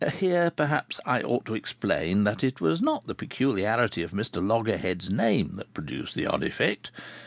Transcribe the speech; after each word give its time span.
Here 0.17 0.49
perhaps 0.49 0.99
I 1.05 1.21
ought 1.21 1.45
to 1.45 1.53
explain 1.53 2.23
that 2.23 2.43
it 2.43 2.59
was 2.59 2.81
not 2.81 3.05
the 3.05 3.13
peculiarity 3.13 4.01
of 4.01 4.09
Mr 4.13 4.43
Loggerheads' 4.43 5.11
name 5.11 5.57
that 5.57 5.75
produced 5.75 6.15
the 6.15 6.25
odd 6.25 6.43
effect. 6.43 6.89